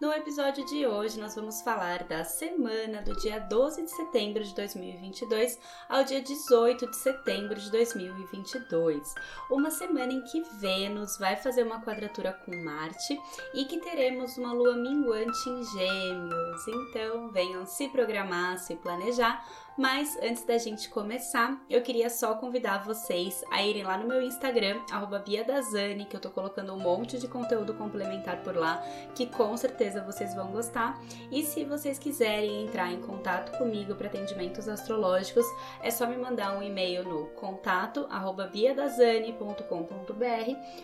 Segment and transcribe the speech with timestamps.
[0.00, 4.54] No episódio de hoje, nós vamos falar da semana do dia 12 de setembro de
[4.54, 5.58] 2022
[5.90, 9.14] ao dia 18 de setembro de 2022.
[9.50, 13.20] Uma semana em que Vênus vai fazer uma quadratura com Marte
[13.52, 16.66] e que teremos uma lua minguante em Gêmeos.
[16.66, 19.44] Então, venham se programar, se planejar
[19.80, 24.20] mas antes da gente começar, eu queria só convidar vocês a irem lá no meu
[24.20, 24.78] Instagram,
[25.24, 29.89] BiaDazani, que eu tô colocando um monte de conteúdo complementar por lá, que com certeza
[29.94, 31.00] vocês vão gostar.
[31.30, 35.46] E se vocês quiserem entrar em contato comigo para atendimentos astrológicos,
[35.82, 38.06] é só me mandar um e-mail no contato
[38.52, 39.70] biadazani.com.br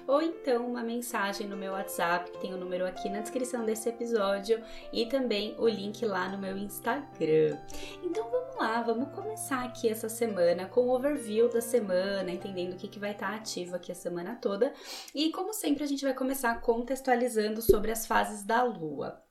[0.06, 3.88] ou então uma mensagem no meu WhatsApp, que tem o número aqui na descrição desse
[3.88, 7.58] episódio e também o link lá no meu Instagram.
[8.02, 12.76] Então vamos lá, vamos começar aqui essa semana com o overview da semana, entendendo o
[12.76, 14.72] que, que vai estar ativo aqui a semana toda.
[15.14, 18.95] E como sempre, a gente vai começar contextualizando sobre as fases da Lua.
[18.96, 19.25] what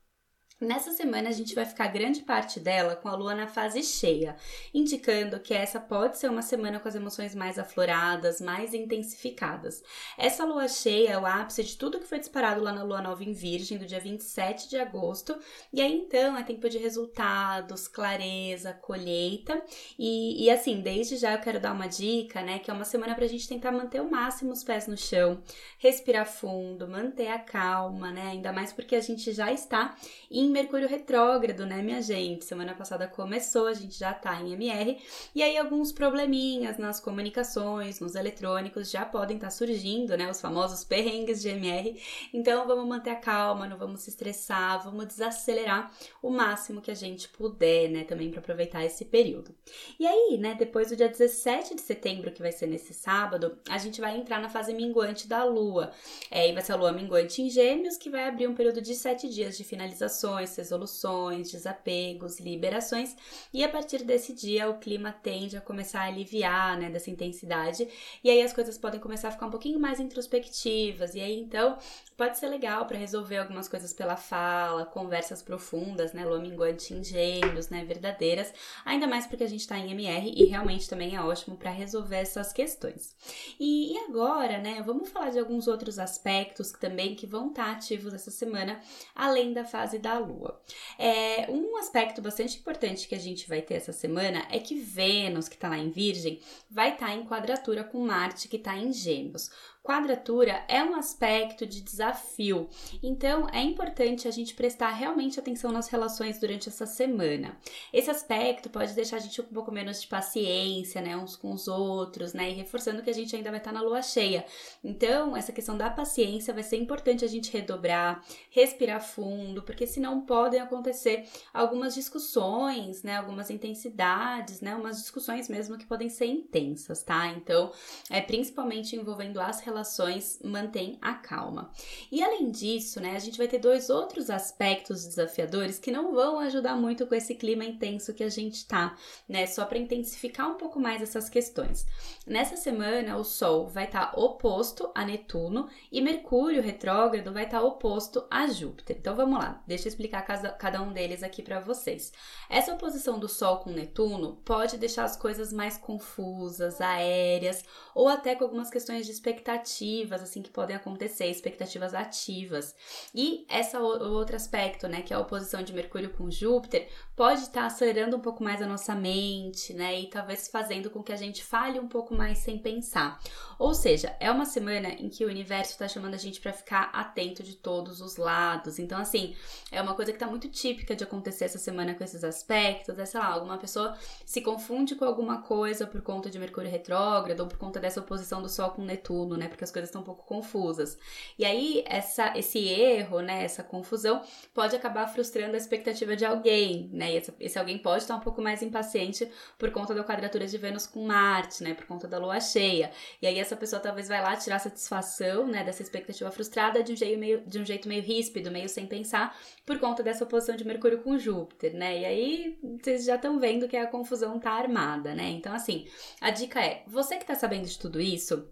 [0.58, 4.36] Nessa semana a gente vai ficar grande parte dela com a lua na fase cheia,
[4.72, 9.82] indicando que essa pode ser uma semana com as emoções mais afloradas, mais intensificadas.
[10.16, 13.22] Essa lua cheia é o ápice de tudo que foi disparado lá na lua nova
[13.22, 15.38] em Virgem, do dia 27 de agosto,
[15.70, 19.62] e aí então é tempo de resultados, clareza, colheita,
[19.98, 23.14] e, e assim, desde já eu quero dar uma dica, né, que é uma semana
[23.14, 25.42] pra gente tentar manter o máximo os pés no chão,
[25.78, 29.94] respirar fundo, manter a calma, né, ainda mais porque a gente já está
[30.30, 32.44] em em Mercúrio retrógrado, né, minha gente?
[32.44, 34.96] Semana passada começou, a gente já tá em MR,
[35.34, 40.40] e aí alguns probleminhas nas comunicações, nos eletrônicos já podem estar tá surgindo, né, os
[40.40, 42.00] famosos perrengues de MR.
[42.32, 45.90] Então vamos manter a calma, não vamos se estressar, vamos desacelerar
[46.22, 49.52] o máximo que a gente puder, né, também para aproveitar esse período.
[49.98, 53.78] E aí, né, depois do dia 17 de setembro, que vai ser nesse sábado, a
[53.78, 55.90] gente vai entrar na fase minguante da Lua.
[56.30, 58.94] É, e vai ser a Lua minguante em Gêmeos, que vai abrir um período de
[58.94, 63.16] sete dias de finalizações resoluções, desapegos, liberações,
[63.52, 67.88] e a partir desse dia o clima tende a começar a aliviar, né, dessa intensidade,
[68.22, 71.78] e aí as coisas podem começar a ficar um pouquinho mais introspectivas, e aí então
[72.16, 77.02] pode ser legal para resolver algumas coisas pela fala, conversas profundas, né, lua minguante em
[77.02, 78.52] gêmeos, né, verdadeiras,
[78.84, 82.16] ainda mais porque a gente está em MR e realmente também é ótimo para resolver
[82.16, 83.14] essas questões.
[83.60, 87.72] E, e, agora, né, vamos falar de alguns outros aspectos também que vão estar tá
[87.72, 88.80] ativos essa semana,
[89.14, 90.60] além da fase da Lua.
[90.98, 95.48] É, um aspecto bastante importante que a gente vai ter essa semana é que Vênus,
[95.48, 98.92] que está lá em Virgem, vai estar tá em quadratura com Marte, que está em
[98.92, 99.50] Gêmeos.
[99.86, 102.68] Quadratura é um aspecto de desafio,
[103.00, 107.56] então é importante a gente prestar realmente atenção nas relações durante essa semana.
[107.92, 111.68] Esse aspecto pode deixar a gente um pouco menos de paciência, né, uns com os
[111.68, 114.44] outros, né, e reforçando que a gente ainda vai estar na lua cheia.
[114.82, 120.22] Então, essa questão da paciência vai ser importante a gente redobrar, respirar fundo, porque senão
[120.22, 127.04] podem acontecer algumas discussões, né, algumas intensidades, né, umas discussões mesmo que podem ser intensas,
[127.04, 127.28] tá?
[127.28, 127.70] Então,
[128.10, 131.70] é principalmente envolvendo as relações relações mantém a calma.
[132.10, 136.38] E além disso, né, a gente vai ter dois outros aspectos desafiadores que não vão
[136.38, 138.96] ajudar muito com esse clima intenso que a gente tá,
[139.28, 141.86] né, só para intensificar um pouco mais essas questões.
[142.26, 147.60] Nessa semana, o Sol vai estar tá oposto a Netuno e Mercúrio retrógrado vai estar
[147.60, 148.96] tá oposto a Júpiter.
[148.98, 150.22] Então vamos lá, deixa eu explicar
[150.58, 152.12] cada um deles aqui para vocês.
[152.48, 157.62] Essa oposição do Sol com Netuno pode deixar as coisas mais confusas, aéreas
[157.94, 162.74] ou até com algumas questões de expectativa expectativas assim que podem acontecer, expectativas ativas.
[163.14, 167.62] E essa outro aspecto, né, que é a oposição de Mercúrio com Júpiter, pode estar
[167.62, 171.16] tá acelerando um pouco mais a nossa mente, né, e talvez fazendo com que a
[171.16, 173.18] gente fale um pouco mais sem pensar.
[173.58, 176.90] Ou seja, é uma semana em que o universo está chamando a gente para ficar
[176.92, 178.78] atento de todos os lados.
[178.78, 179.34] Então, assim,
[179.72, 182.98] é uma coisa que está muito típica de acontecer essa semana com esses aspectos.
[182.98, 183.96] É, sei lá, alguma pessoa
[184.26, 188.42] se confunde com alguma coisa por conta de Mercúrio retrógrado ou por conta dessa oposição
[188.42, 189.48] do Sol com Netuno, né?
[189.48, 190.98] Porque as coisas estão um pouco confusas.
[191.38, 193.42] E aí, essa, esse erro, né?
[193.42, 194.22] Essa confusão
[194.52, 197.05] pode acabar frustrando a expectativa de alguém, né?
[197.10, 200.58] E esse, esse alguém pode estar um pouco mais impaciente por conta da quadratura de
[200.58, 201.74] Vênus com Marte, né?
[201.74, 202.90] Por conta da lua cheia.
[203.20, 206.96] E aí, essa pessoa talvez vai lá tirar satisfação, né, dessa expectativa frustrada de um
[206.96, 210.64] jeito meio, de um jeito meio ríspido, meio sem pensar, por conta dessa oposição de
[210.66, 212.00] Mercúrio com Júpiter, né?
[212.00, 215.28] E aí vocês já estão vendo que a confusão tá armada, né?
[215.30, 215.86] Então, assim,
[216.20, 218.48] a dica é: você que tá sabendo de tudo isso,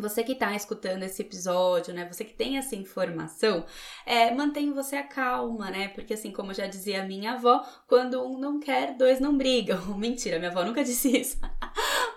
[0.00, 2.06] você que está escutando esse episódio, né?
[2.10, 3.64] Você que tem essa informação,
[4.04, 5.88] é, mantém você a calma, né?
[5.88, 9.80] Porque assim, como já dizia minha avó, quando um não quer, dois não brigam.
[9.96, 11.38] Mentira, minha avó nunca disse isso.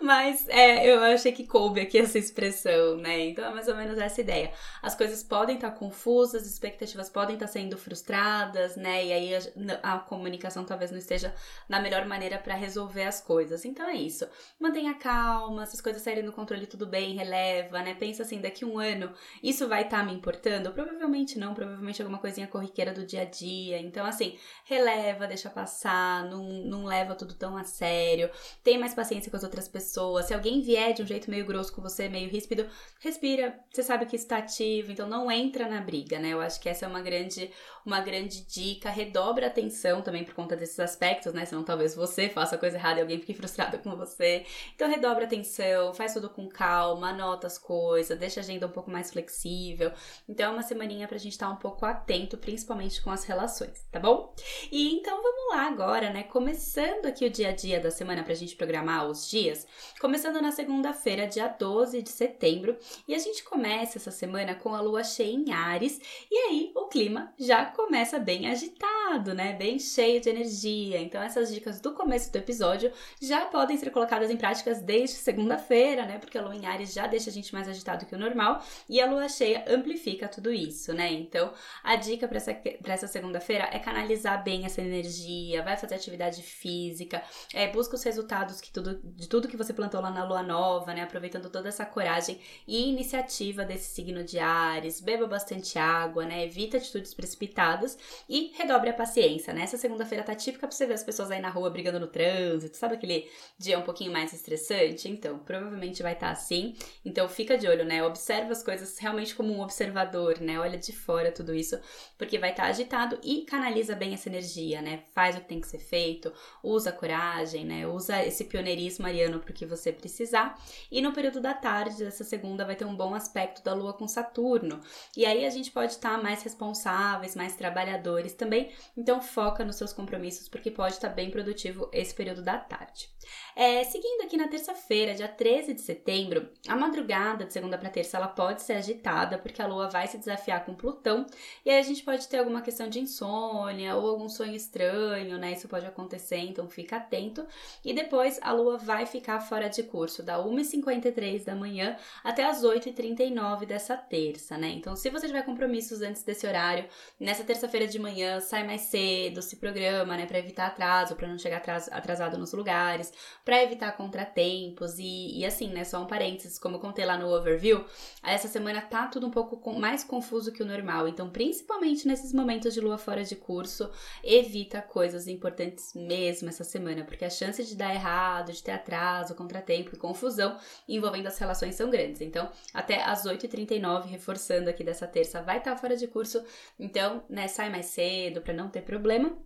[0.04, 3.22] Mas é, eu achei que coube aqui essa expressão, né?
[3.28, 4.52] Então é mais ou menos essa ideia.
[4.82, 9.06] As coisas podem estar confusas, expectativas podem estar sendo frustradas, né?
[9.06, 9.36] E aí
[9.82, 11.34] a, a comunicação talvez não esteja
[11.70, 13.64] na melhor maneira para resolver as coisas.
[13.64, 14.28] Então é isso.
[14.60, 17.94] Mantenha calma, se as coisas saírem do controle, tudo bem, releva, né?
[17.94, 20.74] Pensa assim, daqui um ano, isso vai estar tá me importando?
[20.74, 23.80] Provavelmente não, provavelmente alguma coisinha corriqueira do dia a dia.
[23.80, 28.30] Então, assim, releva, deixa passar, não, não leva tudo tão a sério.
[28.62, 29.93] Tem mais paciência com as outras pessoas.
[30.24, 32.66] Se alguém vier de um jeito meio grosso com você, meio ríspido,
[33.00, 33.60] respira.
[33.72, 36.30] Você sabe que está ativo, então não entra na briga, né?
[36.30, 37.52] Eu acho que essa é uma grande,
[37.86, 38.90] uma grande dica.
[38.90, 41.46] Redobra atenção também por conta desses aspectos, né?
[41.46, 44.46] Senão talvez você faça a coisa errada e alguém fique frustrado com você.
[44.76, 48.90] Então redobra atenção, faz tudo com calma, anota as coisas, deixa a agenda um pouco
[48.90, 49.92] mais flexível.
[50.28, 54.00] Então é uma semaninha pra gente estar um pouco atento, principalmente com as relações, tá
[54.00, 54.34] bom?
[54.72, 56.24] E então vamos lá agora, né?
[56.24, 59.68] Começando aqui o dia a dia da semana pra gente programar os dias,
[60.00, 62.78] começando na segunda-feira, dia 12 de setembro,
[63.08, 66.00] e a gente começa essa semana com a lua cheia em Ares,
[66.30, 69.54] e aí o clima já começa bem agitado, né?
[69.54, 71.00] Bem cheio de energia.
[71.00, 72.92] Então essas dicas do começo do episódio
[73.22, 76.20] já podem ser colocadas em práticas desde segunda-feira, né?
[76.20, 79.02] Porque a lua em Ares já deixa a gente mais agitado que o normal, e
[79.02, 81.12] a lua cheia amplifica tudo isso, né?
[81.12, 81.54] Então,
[81.84, 87.24] a dica para essa, essa segunda-feira é canalizar bem essa energia, vai fazer atividade física,
[87.54, 90.94] é, busca os resultados que tudo, de tudo que você plantou lá na lua nova,
[90.94, 91.02] né?
[91.02, 96.46] Aproveitando toda essa coragem e iniciativa desse signo de Ares, beba bastante água, né?
[96.46, 97.98] Evita atitudes precipitadas
[98.30, 99.64] e redobre a paciência, né?
[99.64, 102.78] Essa segunda-feira tá típica pra você ver as pessoas aí na rua brigando no trânsito,
[102.78, 105.10] sabe aquele dia um pouquinho mais estressante?
[105.10, 106.76] Então, provavelmente vai estar tá assim.
[107.04, 108.04] Então, fica de olho, né?
[108.04, 110.60] Observa as coisas realmente como um observador, né?
[110.60, 111.80] Olha de fora tudo isso,
[112.18, 115.04] porque vai estar tá agitado e canaliza bem essa energia, né?
[115.14, 116.32] Faz o que tem que ser feito,
[116.64, 117.88] usa coragem, né?
[117.88, 120.60] Usa esse pioneirismo ariano o que você precisar.
[120.92, 124.08] E no período da tarde dessa segunda vai ter um bom aspecto da lua com
[124.08, 124.82] Saturno.
[125.16, 128.72] E aí a gente pode estar tá mais responsáveis, mais trabalhadores também.
[128.96, 133.10] Então foca nos seus compromissos porque pode estar tá bem produtivo esse período da tarde.
[133.56, 138.18] É, seguindo aqui na terça-feira, dia 13 de setembro, a madrugada de segunda para terça
[138.18, 141.26] ela pode ser agitada porque a lua vai se desafiar com Plutão
[141.66, 145.54] e aí a gente pode ter alguma questão de insônia ou algum sonho estranho, né?
[145.54, 147.46] Isso pode acontecer, então fica atento.
[147.86, 152.64] E depois a lua vai ficar fora de curso da 1h53 da manhã até as
[152.64, 154.70] 8h39 dessa terça, né?
[154.70, 156.86] Então, se você tiver compromissos antes desse horário,
[157.20, 161.38] nessa terça-feira de manhã, sai mais cedo, se programa, né, para evitar atraso, para não
[161.38, 161.62] chegar
[161.92, 163.14] atrasado nos lugares
[163.46, 167.28] para evitar contratempos e, e, assim, né, só um parênteses, como eu contei lá no
[167.28, 167.86] overview,
[168.24, 172.74] essa semana tá tudo um pouco mais confuso que o normal, então principalmente nesses momentos
[172.74, 173.88] de lua fora de curso,
[174.24, 179.36] evita coisas importantes mesmo essa semana, porque a chance de dar errado, de ter atraso,
[179.44, 180.58] contratempo e confusão
[180.88, 182.22] envolvendo as relações são grandes.
[182.22, 186.44] Então, até às 8h39, reforçando aqui dessa terça, vai estar fora de curso,
[186.80, 189.38] então, né, sai mais cedo para não ter problema.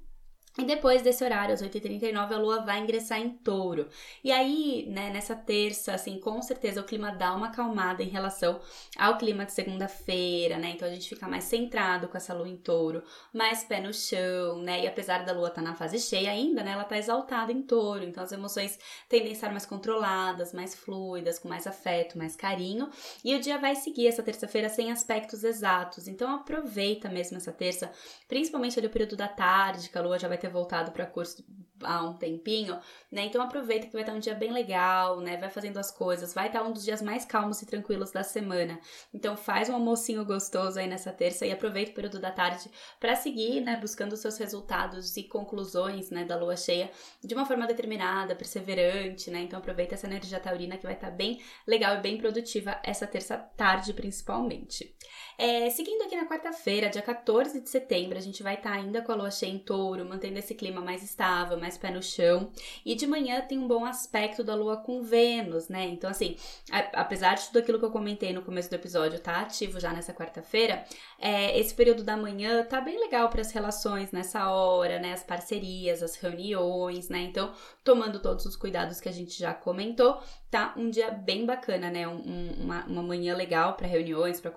[0.57, 3.87] E depois desse horário, às 8h39, a lua vai ingressar em touro.
[4.23, 8.59] E aí, né, nessa terça, assim, com certeza o clima dá uma acalmada em relação
[8.97, 10.71] ao clima de segunda-feira, né?
[10.71, 14.59] Então a gente fica mais centrado com essa lua em touro, mais pé no chão,
[14.63, 14.83] né?
[14.83, 17.61] E apesar da lua estar tá na fase cheia ainda, né, ela tá exaltada em
[17.61, 18.03] touro.
[18.03, 22.89] Então as emoções tendem a estar mais controladas, mais fluidas, com mais afeto, mais carinho.
[23.23, 26.07] E o dia vai seguir essa terça-feira sem aspectos exatos.
[26.07, 27.91] Então aproveita mesmo essa terça,
[28.27, 31.05] principalmente ali o período da tarde, que a lua já vai ter ter voltado para
[31.05, 31.43] curso
[31.83, 32.79] há um tempinho,
[33.11, 33.25] né?
[33.25, 35.37] Então aproveita que vai estar um dia bem legal, né?
[35.37, 38.79] Vai fazendo as coisas, vai estar um dos dias mais calmos e tranquilos da semana.
[39.13, 43.15] Então faz um almocinho gostoso aí nessa terça e aproveita o período da tarde para
[43.15, 46.89] seguir, né, buscando os seus resultados e conclusões, né, da lua cheia
[47.23, 49.41] de uma forma determinada, perseverante, né?
[49.41, 53.37] Então aproveita essa energia taurina que vai estar bem legal e bem produtiva essa terça
[53.37, 54.95] tarde principalmente.
[55.39, 59.11] É, seguindo aqui na quarta-feira, dia 14 de setembro, a gente vai estar ainda com
[59.11, 62.49] a lua cheia em touro, mantendo esse clima mais estável, mais pé no chão.
[62.83, 65.85] E de manhã tem um bom aspecto da lua com Vênus, né?
[65.85, 66.35] Então, assim,
[66.71, 69.93] a, apesar de tudo aquilo que eu comentei no começo do episódio tá ativo já
[69.93, 70.83] nessa quarta-feira,
[71.19, 75.13] é, esse período da manhã tá bem legal para as relações nessa hora, né?
[75.13, 77.19] As parcerias, as reuniões, né?
[77.19, 77.53] Então,
[77.83, 82.07] tomando todos os cuidados que a gente já comentou, tá um dia bem bacana, né?
[82.07, 84.49] Um, uma, uma manhã legal para reuniões, para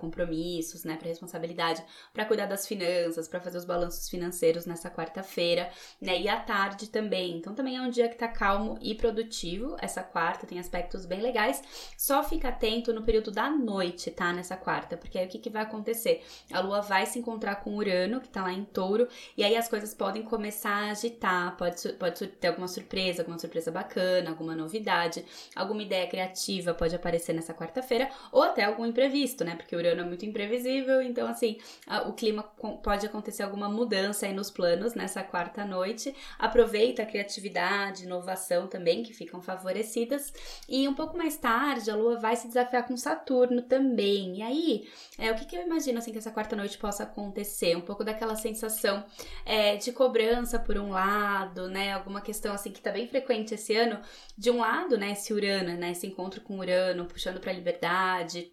[0.83, 0.95] né?
[0.97, 5.69] Para responsabilidade, para cuidar das finanças, para fazer os balanços financeiros nessa quarta-feira.
[5.99, 6.19] né?
[6.19, 7.37] E à tarde também.
[7.37, 9.75] Então também é um dia que tá calmo e produtivo.
[9.79, 11.61] Essa quarta tem aspectos bem legais.
[11.97, 14.31] Só fica atento no período da noite, tá?
[14.33, 16.23] Nessa quarta, porque aí o que, que vai acontecer?
[16.51, 19.67] A lua vai se encontrar com Urano, que tá lá em touro, e aí as
[19.67, 25.25] coisas podem começar a agitar, pode, pode ter alguma surpresa, alguma surpresa bacana, alguma novidade,
[25.55, 29.55] alguma ideia criativa pode aparecer nessa quarta-feira, ou até algum imprevisto, né?
[29.55, 31.57] Porque Urano é muito imprevisível, então assim,
[32.05, 32.43] o clima
[32.83, 36.15] pode acontecer alguma mudança aí nos planos nessa quarta noite.
[36.37, 40.33] Aproveita a criatividade, inovação também, que ficam favorecidas.
[40.67, 44.37] E um pouco mais tarde, a Lua vai se desafiar com Saturno também.
[44.37, 47.75] E aí, é, o que, que eu imagino assim que essa quarta noite possa acontecer?
[47.75, 49.03] Um pouco daquela sensação
[49.45, 51.93] é, de cobrança por um lado, né?
[51.93, 53.99] Alguma questão assim que tá bem frequente esse ano.
[54.37, 55.91] De um lado, né, esse Urano, né?
[55.91, 58.51] Esse encontro com Urano, puxando pra liberdade,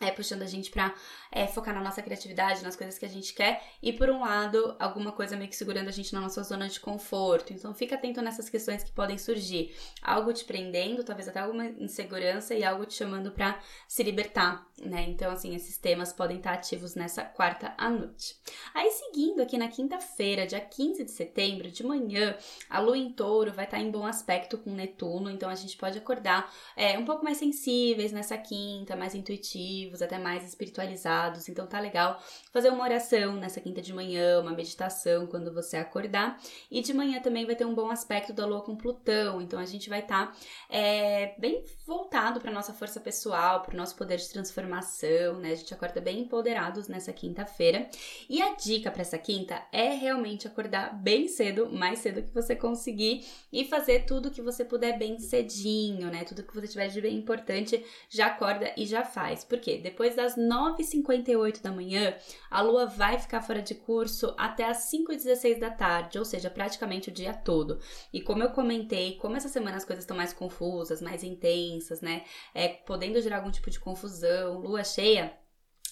[0.00, 0.94] é, puxando a gente pra
[1.30, 4.76] é, focar na nossa criatividade, nas coisas que a gente quer, e por um lado,
[4.78, 7.52] alguma coisa meio que segurando a gente na nossa zona de conforto.
[7.52, 9.74] Então, fica atento nessas questões que podem surgir.
[10.02, 15.04] Algo te prendendo, talvez até alguma insegurança, e algo te chamando para se libertar, né?
[15.08, 18.36] Então, assim, esses temas podem estar ativos nessa quarta à noite.
[18.74, 22.36] Aí, seguindo aqui na quinta-feira, dia 15 de setembro, de manhã,
[22.68, 25.98] a lua em touro vai estar em bom aspecto com Netuno, então a gente pode
[25.98, 31.80] acordar é, um pouco mais sensíveis nessa quinta, mais intuitivos, até mais espiritualizados então tá
[31.80, 32.20] legal
[32.52, 36.40] fazer uma oração nessa quinta de manhã, uma meditação quando você acordar.
[36.70, 39.64] E de manhã também vai ter um bom aspecto da lua com Plutão, então a
[39.64, 40.36] gente vai estar tá,
[40.68, 45.52] é, bem voltado para nossa força pessoal, para o nosso poder de transformação, né?
[45.52, 47.88] A gente acorda bem empoderados nessa quinta-feira.
[48.28, 52.54] E a dica para essa quinta é realmente acordar bem cedo, mais cedo que você
[52.54, 56.24] conseguir, e fazer tudo que você puder bem cedinho, né?
[56.24, 59.44] Tudo que você tiver de bem importante, já acorda e já faz.
[59.44, 62.14] Por Depois das 9h50 5h58 da manhã,
[62.50, 67.08] a lua vai ficar fora de curso até as 5h16 da tarde, ou seja, praticamente
[67.10, 67.80] o dia todo.
[68.12, 72.24] E como eu comentei, como essa semana as coisas estão mais confusas, mais intensas, né?
[72.54, 75.36] É, podendo gerar algum tipo de confusão, lua cheia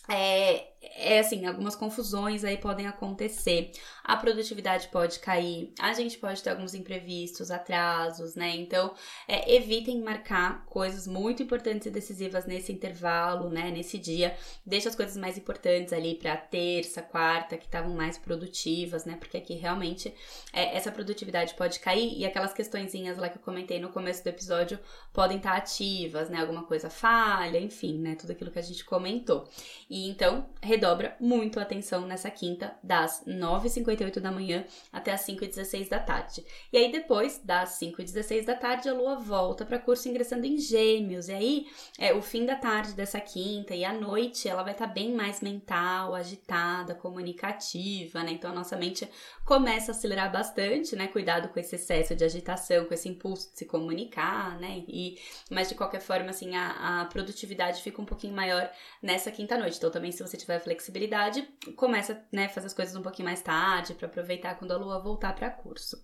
[0.09, 3.73] é, é assim, algumas confusões aí podem acontecer.
[4.05, 8.55] A produtividade pode cair, a gente pode ter alguns imprevistos, atrasos, né?
[8.55, 8.95] Então,
[9.27, 13.71] é, evitem marcar coisas muito importantes e decisivas nesse intervalo, né?
[13.71, 14.37] Nesse dia.
[14.65, 19.17] Deixa as coisas mais importantes ali para terça, quarta, que estavam mais produtivas, né?
[19.19, 20.15] Porque aqui realmente
[20.53, 24.29] é, essa produtividade pode cair e aquelas questõezinhas lá que eu comentei no começo do
[24.29, 24.79] episódio
[25.13, 26.41] podem estar ativas, né?
[26.41, 28.15] Alguma coisa falha, enfim, né?
[28.15, 29.49] Tudo aquilo que a gente comentou.
[29.91, 35.89] E então, redobra muito a atenção nessa quinta, das 9h58 da manhã até as 5h16
[35.89, 36.45] da tarde.
[36.73, 41.29] E aí, depois das 5h16 da tarde, a lua volta para curso ingressando em Gêmeos.
[41.29, 41.67] E aí,
[41.99, 45.15] é o fim da tarde dessa quinta e à noite ela vai estar tá bem
[45.15, 48.33] mais mental, agitada, comunicativa, né?
[48.33, 49.09] Então, a nossa mente
[49.45, 51.07] começa a acelerar bastante, né?
[51.07, 54.85] Cuidado com esse excesso de agitação, com esse impulso de se comunicar, né?
[54.89, 58.69] E, mas de qualquer forma, assim, a, a produtividade fica um pouquinho maior
[59.01, 59.77] nessa quinta noite.
[59.77, 61.43] Então, também, se você tiver flexibilidade,
[61.77, 65.35] começa, né, fazer as coisas um pouquinho mais tarde para aproveitar quando a lua voltar
[65.35, 66.03] para curso.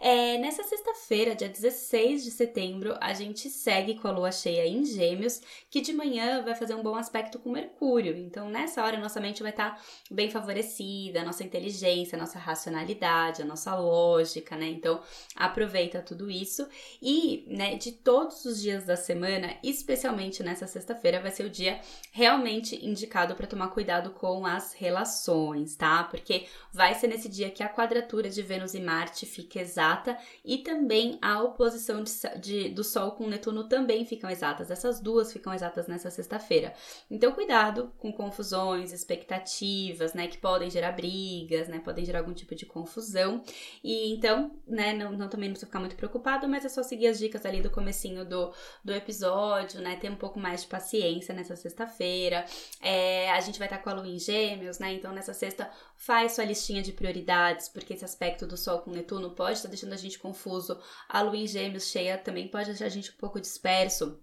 [0.00, 4.84] É, nessa sexta-feira, dia 16 de setembro, a gente segue com a lua cheia em
[4.84, 8.16] Gêmeos, que de manhã vai fazer um bom aspecto com Mercúrio.
[8.16, 12.38] Então, nessa hora, nossa mente vai estar tá bem favorecida, a nossa inteligência, a nossa
[12.38, 14.66] racionalidade, a nossa lógica, né?
[14.66, 15.00] Então,
[15.34, 16.68] aproveita tudo isso
[17.00, 21.80] e, né, de todos os dias da semana, especialmente nessa sexta-feira, vai ser o dia
[22.12, 26.04] realmente indicado indicado para tomar cuidado com as relações, tá?
[26.04, 30.58] Porque vai ser nesse dia que a quadratura de Vênus e Marte fica exata e
[30.58, 34.70] também a oposição de, de, do Sol com Netuno também ficam exatas.
[34.70, 36.74] Essas duas ficam exatas nessa sexta-feira.
[37.10, 40.26] Então, cuidado com confusões, expectativas, né?
[40.26, 41.80] Que podem gerar brigas, né?
[41.80, 43.42] Podem gerar algum tipo de confusão.
[43.82, 44.92] E então, né?
[44.92, 47.62] Não, não também não precisa ficar muito preocupado, mas é só seguir as dicas ali
[47.62, 48.52] do comecinho do,
[48.84, 49.96] do episódio, né?
[49.96, 52.44] Ter um pouco mais de paciência nessa sexta-feira.
[52.80, 54.92] É, é, a gente vai estar com a lua em gêmeos, né?
[54.92, 59.30] Então nessa sexta faz sua listinha de prioridades, porque esse aspecto do Sol com Netuno
[59.30, 60.78] pode estar deixando a gente confuso.
[61.08, 64.20] A lua em gêmeos cheia também pode deixar a gente um pouco disperso.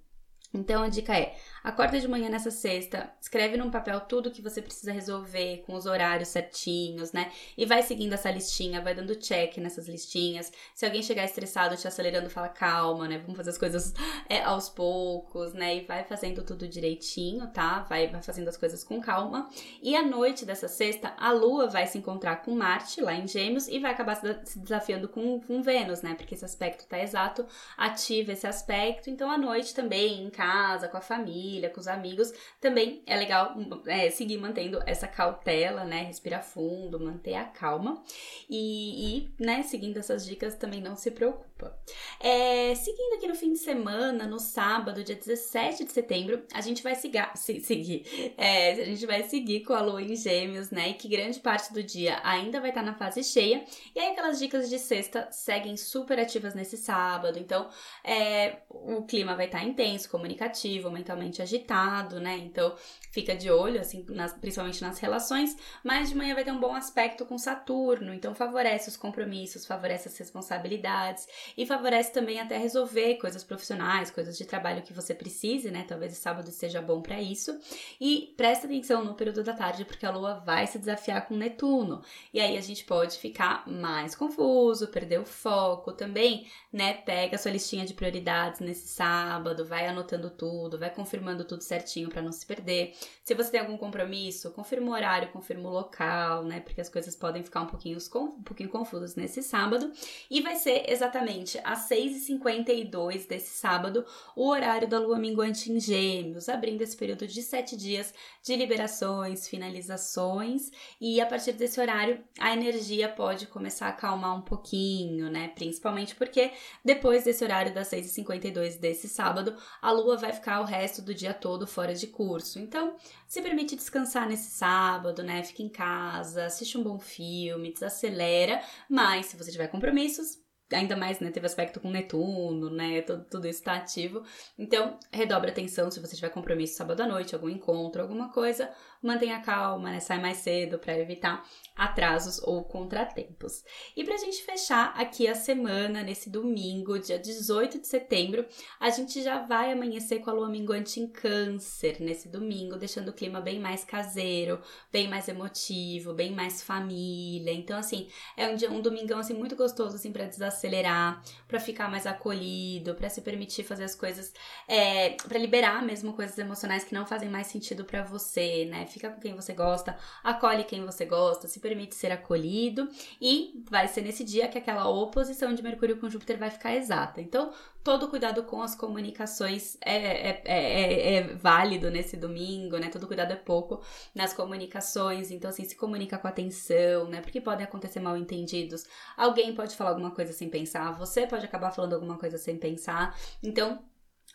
[0.54, 4.62] Então a dica é: acorda de manhã nessa sexta, escreve num papel tudo que você
[4.62, 7.32] precisa resolver com os horários certinhos, né?
[7.58, 10.52] E vai seguindo essa listinha, vai dando check nessas listinhas.
[10.76, 13.18] Se alguém chegar estressado, te acelerando, fala calma, né?
[13.20, 13.94] Vamos fazer as coisas
[14.28, 15.78] é, aos poucos, né?
[15.78, 17.82] E vai fazendo tudo direitinho, tá?
[17.84, 19.50] Vai, vai fazendo as coisas com calma.
[19.82, 23.68] E à noite dessa sexta, a Lua vai se encontrar com Marte lá em Gêmeos
[23.68, 26.16] e vai acabar se desafiando com, com Vênus, né?
[26.16, 27.46] Porque esse aspecto tá exato,
[27.78, 29.10] ativa esse aspecto.
[29.10, 33.56] Então à noite também, em casa, com a família, com os amigos, também é legal
[33.86, 36.02] é, seguir mantendo essa cautela, né?
[36.02, 38.02] Respirar fundo, manter a calma
[38.50, 41.12] e, e né, seguindo essas dicas também não se
[41.62, 41.78] preocupa.
[42.20, 46.82] É, seguindo aqui no fim de semana, no sábado, dia 17 de setembro, a gente
[46.82, 50.90] vai seguir, se, seguir é, a gente vai seguir com a lua em gêmeos, né?
[50.90, 53.64] E que grande parte do dia ainda vai estar na fase cheia.
[53.96, 57.38] E aí aquelas dicas de sexta seguem super ativas nesse sábado.
[57.38, 57.70] Então,
[58.04, 62.38] é, o clima vai estar intenso, comunicativo, mentalmente agitado, né?
[62.38, 62.76] Então,
[63.12, 65.56] fica de olho, assim, nas, principalmente nas relações.
[65.84, 70.08] Mas de manhã vai ter um bom aspecto com Saturno, então favorece os compromissos, favorece
[70.08, 71.28] as responsabilidades
[71.58, 75.86] e favorece também até resolver coisas profissionais, coisas de trabalho que você precise, né?
[75.88, 77.58] Talvez o sábado seja bom para isso.
[78.00, 82.02] E presta atenção no período da tarde, porque a lua vai se desafiar com Netuno.
[82.34, 86.94] E aí a gente pode ficar mais confuso, perder o foco também, né?
[86.94, 92.22] Pega sua listinha de prioridades nesse sábado, vai anotando tudo, vai confirmando tudo certinho para
[92.22, 92.94] não se perder.
[93.24, 96.60] Se você tem algum compromisso, confirma o horário, confirma o local, né?
[96.60, 99.92] Porque as coisas podem ficar um pouquinho, um pouquinho confusas nesse sábado.
[100.30, 104.06] E vai ser exatamente às 6h52 desse sábado
[104.36, 109.48] o horário da lua minguante em Gêmeos, abrindo esse período de sete dias de liberações,
[109.48, 110.72] finalizações.
[111.00, 115.50] E a partir desse horário, a energia pode começar a acalmar um pouquinho, né?
[115.50, 116.52] Principalmente porque
[116.84, 121.34] depois desse horário das 6h52 desse sábado, a lua vai ficar o resto do dia
[121.34, 122.60] todo fora de curso.
[122.60, 122.96] Então,
[123.28, 125.44] se permite descansar nesse sábado, né?
[125.44, 130.40] Fica em casa, assiste um bom filme, desacelera, mas se você tiver compromissos,
[130.72, 134.24] ainda mais, né, teve aspecto com Netuno, né, tudo, tudo isso tá ativo.
[134.58, 138.72] Então, redobre a atenção se você tiver compromisso sábado à noite, algum encontro, alguma coisa,
[139.02, 141.44] mantenha calma, né, sai mais cedo para evitar
[141.76, 143.64] atrasos ou contratempos.
[143.96, 148.46] E pra gente fechar aqui a semana, nesse domingo, dia 18 de setembro,
[148.80, 153.14] a gente já vai amanhecer com a lua minguante em câncer nesse domingo, deixando o
[153.14, 154.62] clima bem mais caseiro,
[154.92, 157.52] bem mais emotivo, bem mais família.
[157.54, 161.60] Então, assim, é um, dia, um domingão, assim, muito gostoso, assim, pra desacelerar acelerar, para
[161.60, 164.32] ficar mais acolhido, para se permitir fazer as coisas,
[164.68, 168.86] é, para liberar mesmo coisas emocionais que não fazem mais sentido para você, né?
[168.86, 172.88] Fica com quem você gosta, acolhe quem você gosta, se permite ser acolhido
[173.20, 177.20] e vai ser nesse dia que aquela oposição de Mercúrio com Júpiter vai ficar exata.
[177.20, 177.52] Então,
[177.84, 182.90] todo cuidado com as comunicações é, é, é, é, válido nesse domingo, né?
[182.90, 183.82] Todo cuidado é pouco
[184.14, 187.22] nas comunicações, então assim, se comunica com atenção, né?
[187.22, 188.86] Porque podem acontecer mal entendidos.
[189.18, 193.18] Alguém pode falar alguma coisa sem pensar, você pode acabar falando alguma coisa sem pensar.
[193.42, 193.84] Então,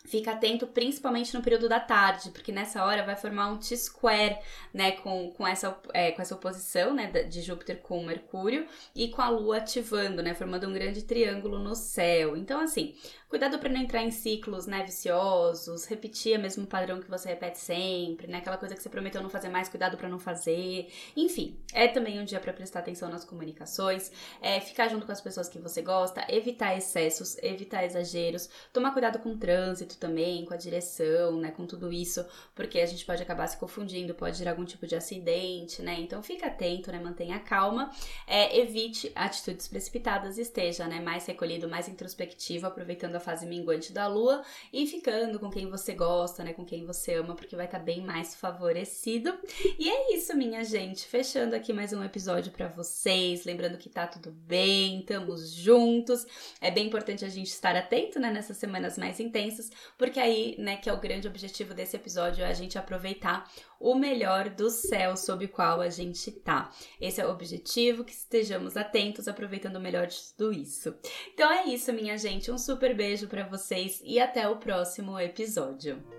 [0.07, 4.39] Fica atento principalmente no período da tarde, porque nessa hora vai formar um T-square,
[4.73, 8.65] né, com, com, essa, é, com essa oposição, né, de Júpiter com Mercúrio
[8.95, 12.37] e com a Lua ativando, né, formando um grande triângulo no céu.
[12.37, 12.95] Então, assim,
[13.29, 17.59] Cuidado para não entrar em ciclos, né, viciosos, repetir o mesmo padrão que você repete
[17.59, 20.87] sempre, né, aquela coisa que você prometeu não fazer mais, cuidado para não fazer.
[21.13, 25.19] Enfim, é também um dia para prestar atenção nas comunicações, é ficar junto com as
[25.19, 30.53] pessoas que você gosta, evitar excessos, evitar exageros, tomar cuidado com o trânsito também, com
[30.53, 34.51] a direção, né, com tudo isso, porque a gente pode acabar se confundindo, pode gerar
[34.51, 35.99] algum tipo de acidente, né?
[35.99, 37.91] Então fica atento, né, mantenha calma,
[38.25, 44.07] é, evite atitudes precipitadas, esteja, né, mais recolhido, mais introspectivo, aproveitando a fase minguante da
[44.07, 46.53] lua e ficando com quem você gosta, né?
[46.53, 49.37] Com quem você ama, porque vai estar tá bem mais favorecido.
[49.77, 51.05] E é isso, minha gente.
[51.05, 53.45] Fechando aqui mais um episódio para vocês.
[53.45, 56.25] Lembrando que tá tudo bem, estamos juntos.
[56.61, 58.31] É bem importante a gente estar atento, né?
[58.31, 62.47] Nessas semanas mais intensas, porque aí, né, que é o grande objetivo desse episódio, é
[62.47, 66.71] a gente aproveitar o melhor do céu sob o qual a gente tá.
[66.99, 70.95] Esse é o objetivo, que estejamos atentos, aproveitando o melhor de tudo isso.
[71.33, 72.51] Então é isso, minha gente.
[72.51, 76.16] Um super beijo para vocês e até o próximo episódio.